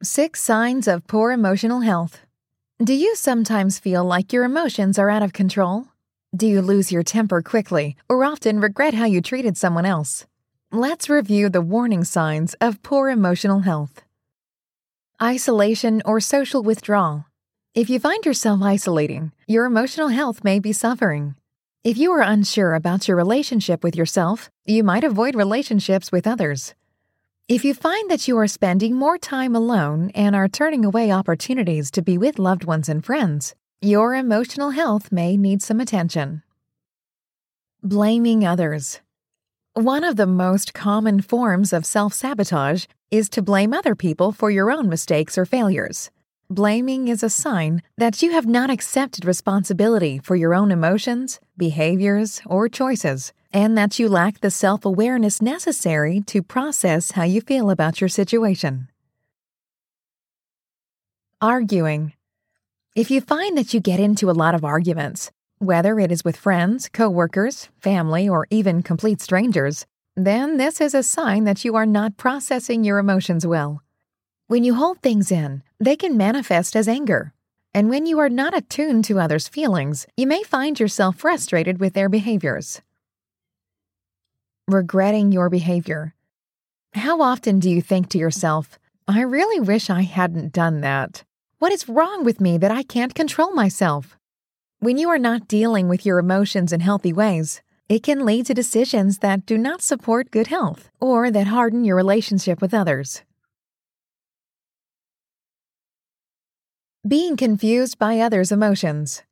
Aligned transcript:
Six 0.00 0.40
signs 0.40 0.86
of 0.86 1.08
poor 1.08 1.32
emotional 1.32 1.80
health. 1.80 2.20
Do 2.78 2.94
you 2.94 3.16
sometimes 3.16 3.80
feel 3.80 4.04
like 4.04 4.32
your 4.32 4.44
emotions 4.44 4.96
are 4.96 5.10
out 5.10 5.24
of 5.24 5.32
control? 5.32 5.88
Do 6.36 6.46
you 6.46 6.62
lose 6.62 6.92
your 6.92 7.02
temper 7.02 7.42
quickly 7.42 7.96
or 8.08 8.22
often 8.22 8.60
regret 8.60 8.94
how 8.94 9.06
you 9.06 9.20
treated 9.20 9.56
someone 9.56 9.84
else? 9.84 10.24
Let's 10.70 11.10
review 11.10 11.48
the 11.48 11.60
warning 11.60 12.04
signs 12.04 12.54
of 12.60 12.80
poor 12.84 13.10
emotional 13.10 13.60
health. 13.60 14.04
Isolation 15.20 16.00
or 16.04 16.20
social 16.20 16.62
withdrawal. 16.62 17.26
If 17.74 17.90
you 17.90 17.98
find 17.98 18.24
yourself 18.24 18.62
isolating, 18.62 19.32
your 19.48 19.64
emotional 19.64 20.08
health 20.08 20.44
may 20.44 20.60
be 20.60 20.72
suffering. 20.72 21.34
If 21.82 21.98
you 21.98 22.12
are 22.12 22.22
unsure 22.22 22.74
about 22.74 23.08
your 23.08 23.16
relationship 23.16 23.82
with 23.82 23.96
yourself, 23.96 24.48
you 24.64 24.84
might 24.84 25.02
avoid 25.02 25.34
relationships 25.34 26.12
with 26.12 26.28
others. 26.28 26.72
If 27.48 27.64
you 27.64 27.72
find 27.72 28.10
that 28.10 28.28
you 28.28 28.36
are 28.36 28.46
spending 28.46 28.94
more 28.94 29.16
time 29.16 29.56
alone 29.56 30.10
and 30.14 30.36
are 30.36 30.48
turning 30.48 30.84
away 30.84 31.10
opportunities 31.10 31.90
to 31.92 32.02
be 32.02 32.18
with 32.18 32.38
loved 32.38 32.64
ones 32.64 32.90
and 32.90 33.02
friends, 33.02 33.54
your 33.80 34.14
emotional 34.14 34.68
health 34.68 35.10
may 35.10 35.34
need 35.38 35.62
some 35.62 35.80
attention. 35.80 36.42
Blaming 37.82 38.44
others. 38.44 39.00
One 39.72 40.04
of 40.04 40.16
the 40.16 40.26
most 40.26 40.74
common 40.74 41.22
forms 41.22 41.72
of 41.72 41.86
self 41.86 42.12
sabotage 42.12 42.84
is 43.10 43.30
to 43.30 43.40
blame 43.40 43.72
other 43.72 43.94
people 43.94 44.30
for 44.30 44.50
your 44.50 44.70
own 44.70 44.90
mistakes 44.90 45.38
or 45.38 45.46
failures. 45.46 46.10
Blaming 46.50 47.08
is 47.08 47.22
a 47.22 47.30
sign 47.30 47.80
that 47.96 48.20
you 48.20 48.30
have 48.32 48.46
not 48.46 48.68
accepted 48.68 49.24
responsibility 49.24 50.18
for 50.18 50.36
your 50.36 50.54
own 50.54 50.70
emotions, 50.70 51.40
behaviors, 51.56 52.42
or 52.44 52.68
choices, 52.68 53.32
and 53.52 53.76
that 53.78 53.98
you 53.98 54.08
lack 54.08 54.40
the 54.40 54.50
self 54.50 54.84
awareness 54.84 55.40
necessary 55.40 56.20
to 56.26 56.42
process 56.42 57.12
how 57.12 57.24
you 57.24 57.40
feel 57.40 57.70
about 57.70 58.00
your 58.00 58.08
situation. 58.08 58.88
Arguing. 61.40 62.12
If 62.96 63.10
you 63.10 63.20
find 63.20 63.56
that 63.56 63.72
you 63.72 63.80
get 63.80 64.00
into 64.00 64.30
a 64.30 64.32
lot 64.32 64.54
of 64.54 64.64
arguments, 64.64 65.30
whether 65.58 66.00
it 66.00 66.10
is 66.10 66.24
with 66.24 66.36
friends, 66.36 66.88
coworkers, 66.88 67.68
family, 67.78 68.28
or 68.28 68.46
even 68.50 68.82
complete 68.82 69.20
strangers, 69.20 69.86
then 70.16 70.56
this 70.56 70.80
is 70.80 70.94
a 70.94 71.02
sign 71.02 71.44
that 71.44 71.64
you 71.64 71.76
are 71.76 71.86
not 71.86 72.16
processing 72.16 72.82
your 72.82 72.98
emotions 72.98 73.46
well. 73.46 73.82
When 74.48 74.64
you 74.64 74.74
hold 74.74 75.00
things 75.00 75.30
in, 75.30 75.62
they 75.78 75.94
can 75.94 76.16
manifest 76.16 76.74
as 76.74 76.88
anger. 76.88 77.34
And 77.74 77.88
when 77.88 78.06
you 78.06 78.18
are 78.18 78.28
not 78.30 78.56
attuned 78.56 79.04
to 79.04 79.20
others' 79.20 79.46
feelings, 79.46 80.06
you 80.16 80.26
may 80.26 80.42
find 80.42 80.80
yourself 80.80 81.16
frustrated 81.16 81.78
with 81.78 81.92
their 81.92 82.08
behaviors. 82.08 82.80
Regretting 84.68 85.32
your 85.32 85.48
behavior. 85.48 86.14
How 86.92 87.22
often 87.22 87.58
do 87.58 87.70
you 87.70 87.80
think 87.80 88.10
to 88.10 88.18
yourself, 88.18 88.78
I 89.08 89.22
really 89.22 89.60
wish 89.60 89.88
I 89.88 90.02
hadn't 90.02 90.52
done 90.52 90.82
that? 90.82 91.24
What 91.58 91.72
is 91.72 91.88
wrong 91.88 92.22
with 92.22 92.38
me 92.38 92.58
that 92.58 92.70
I 92.70 92.82
can't 92.82 93.14
control 93.14 93.52
myself? 93.52 94.18
When 94.80 94.98
you 94.98 95.08
are 95.08 95.18
not 95.18 95.48
dealing 95.48 95.88
with 95.88 96.04
your 96.04 96.18
emotions 96.18 96.70
in 96.70 96.80
healthy 96.80 97.14
ways, 97.14 97.62
it 97.88 98.02
can 98.02 98.26
lead 98.26 98.44
to 98.44 98.52
decisions 98.52 99.20
that 99.20 99.46
do 99.46 99.56
not 99.56 99.80
support 99.80 100.30
good 100.30 100.48
health 100.48 100.90
or 101.00 101.30
that 101.30 101.46
harden 101.46 101.82
your 101.86 101.96
relationship 101.96 102.60
with 102.60 102.74
others. 102.74 103.22
Being 107.08 107.38
confused 107.38 107.98
by 107.98 108.20
others' 108.20 108.52
emotions. 108.52 109.22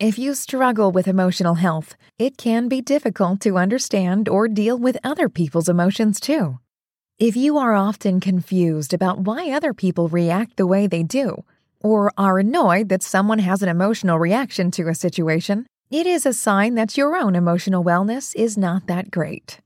If 0.00 0.16
you 0.16 0.34
struggle 0.34 0.92
with 0.92 1.08
emotional 1.08 1.56
health, 1.56 1.96
it 2.20 2.38
can 2.38 2.68
be 2.68 2.80
difficult 2.80 3.40
to 3.40 3.58
understand 3.58 4.28
or 4.28 4.46
deal 4.46 4.78
with 4.78 4.96
other 5.02 5.28
people's 5.28 5.68
emotions 5.68 6.20
too. 6.20 6.60
If 7.18 7.34
you 7.34 7.58
are 7.58 7.74
often 7.74 8.20
confused 8.20 8.94
about 8.94 9.18
why 9.18 9.50
other 9.50 9.74
people 9.74 10.06
react 10.08 10.56
the 10.56 10.68
way 10.68 10.86
they 10.86 11.02
do, 11.02 11.42
or 11.80 12.12
are 12.16 12.38
annoyed 12.38 12.90
that 12.90 13.02
someone 13.02 13.40
has 13.40 13.60
an 13.60 13.68
emotional 13.68 14.20
reaction 14.20 14.70
to 14.70 14.86
a 14.86 14.94
situation, 14.94 15.66
it 15.90 16.06
is 16.06 16.24
a 16.24 16.32
sign 16.32 16.76
that 16.76 16.96
your 16.96 17.16
own 17.16 17.34
emotional 17.34 17.82
wellness 17.82 18.36
is 18.36 18.56
not 18.56 18.86
that 18.86 19.10
great. 19.10 19.58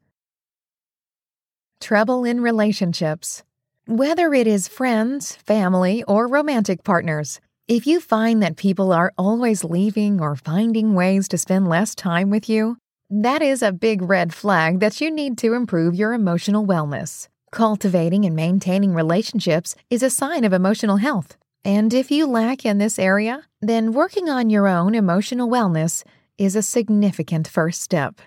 Trouble 1.78 2.24
in 2.24 2.40
relationships. 2.40 3.42
Whether 3.86 4.32
it 4.32 4.46
is 4.46 4.66
friends, 4.66 5.36
family, 5.36 6.04
or 6.04 6.26
romantic 6.26 6.84
partners, 6.84 7.38
if 7.68 7.86
you 7.86 8.00
find 8.00 8.42
that 8.42 8.56
people 8.56 8.92
are 8.92 9.12
always 9.16 9.62
leaving 9.62 10.20
or 10.20 10.34
finding 10.34 10.94
ways 10.94 11.28
to 11.28 11.38
spend 11.38 11.68
less 11.68 11.94
time 11.94 12.28
with 12.28 12.48
you, 12.48 12.76
that 13.08 13.40
is 13.40 13.62
a 13.62 13.72
big 13.72 14.02
red 14.02 14.34
flag 14.34 14.80
that 14.80 15.00
you 15.00 15.10
need 15.10 15.38
to 15.38 15.54
improve 15.54 15.94
your 15.94 16.12
emotional 16.12 16.66
wellness. 16.66 17.28
Cultivating 17.52 18.24
and 18.24 18.34
maintaining 18.34 18.94
relationships 18.94 19.76
is 19.90 20.02
a 20.02 20.10
sign 20.10 20.44
of 20.44 20.52
emotional 20.52 20.96
health. 20.96 21.36
And 21.64 21.94
if 21.94 22.10
you 22.10 22.26
lack 22.26 22.66
in 22.66 22.78
this 22.78 22.98
area, 22.98 23.44
then 23.60 23.92
working 23.92 24.28
on 24.28 24.50
your 24.50 24.66
own 24.66 24.94
emotional 24.96 25.48
wellness 25.48 26.02
is 26.38 26.56
a 26.56 26.62
significant 26.62 27.46
first 27.46 27.80
step. 27.80 28.20